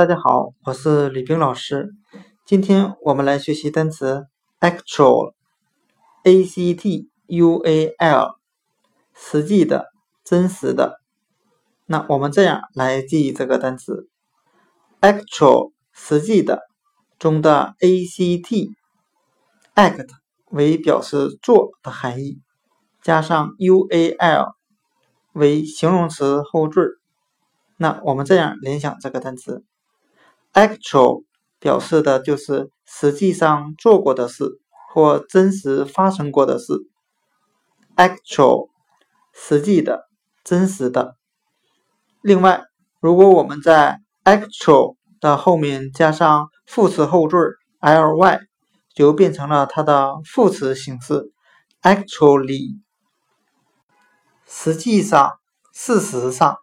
[0.00, 1.90] 大家好，我是李冰老师。
[2.46, 4.24] 今天我们来学习单词
[4.58, 8.36] actual，a c t u a l，
[9.12, 9.90] 实际的、
[10.24, 11.02] 真实的。
[11.84, 14.08] 那我们这样来记忆这个单词
[15.02, 16.62] ：actual，实际的
[17.18, 20.08] 中的 a c t，act
[20.46, 22.40] 为表示做的含义，
[23.02, 24.54] 加上 u a l
[25.34, 26.80] 为形容词后缀。
[27.76, 29.62] 那我们这样联想这个单词。
[30.52, 31.24] Actual
[31.58, 34.60] 表示的就是实际上做过的事
[34.92, 36.74] 或真实发生过的事。
[37.96, 38.70] Actual
[39.32, 40.08] 实际的、
[40.42, 41.16] 真实的。
[42.22, 42.64] 另外，
[43.00, 47.36] 如果我们在 actual 的后面加上副词后缀
[47.80, 48.38] ly，
[48.94, 51.32] 就变成了它的副词形式
[51.82, 52.80] actually。
[54.46, 55.38] 实际上，
[55.72, 56.56] 事实上。